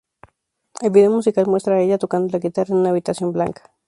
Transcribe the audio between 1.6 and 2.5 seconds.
a ella tocando la